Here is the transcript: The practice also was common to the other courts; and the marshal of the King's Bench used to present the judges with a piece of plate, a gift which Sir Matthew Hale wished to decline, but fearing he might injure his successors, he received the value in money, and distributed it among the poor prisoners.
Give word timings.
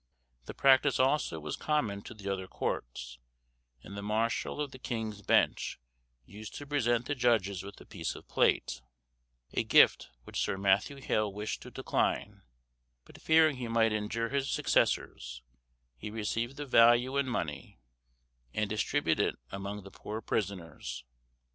The 0.45 0.55
practice 0.55 0.99
also 0.99 1.39
was 1.39 1.55
common 1.55 2.01
to 2.05 2.15
the 2.15 2.27
other 2.27 2.47
courts; 2.47 3.19
and 3.83 3.95
the 3.95 4.01
marshal 4.01 4.59
of 4.59 4.71
the 4.71 4.79
King's 4.79 5.21
Bench 5.21 5.77
used 6.25 6.55
to 6.55 6.65
present 6.65 7.05
the 7.05 7.13
judges 7.13 7.61
with 7.61 7.79
a 7.79 7.85
piece 7.85 8.15
of 8.15 8.27
plate, 8.27 8.81
a 9.53 9.63
gift 9.63 10.09
which 10.23 10.39
Sir 10.41 10.57
Matthew 10.57 10.99
Hale 11.01 11.31
wished 11.31 11.61
to 11.61 11.69
decline, 11.69 12.41
but 13.05 13.21
fearing 13.21 13.57
he 13.57 13.67
might 13.67 13.93
injure 13.93 14.29
his 14.29 14.49
successors, 14.49 15.43
he 15.95 16.09
received 16.09 16.57
the 16.57 16.65
value 16.65 17.15
in 17.15 17.27
money, 17.29 17.79
and 18.55 18.67
distributed 18.71 19.35
it 19.35 19.39
among 19.51 19.83
the 19.83 19.91
poor 19.91 20.19
prisoners. 20.19 21.03